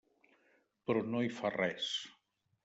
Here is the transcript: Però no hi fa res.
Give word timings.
Però 0.87 1.03
no 1.09 1.21
hi 1.27 1.31
fa 1.41 1.53
res. 1.57 1.93